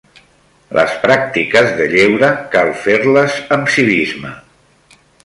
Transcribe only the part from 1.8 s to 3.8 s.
de lleure cal fer-les amb